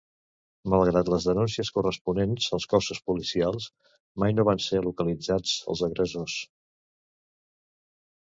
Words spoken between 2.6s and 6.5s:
cossos policials, mai no van ser localitzats els agressors.